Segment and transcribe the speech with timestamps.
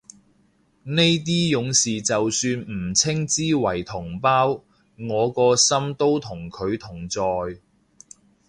[0.81, 4.63] 呢啲勇士就算唔稱之為同胞，
[5.07, 7.61] 我個心都同佢同在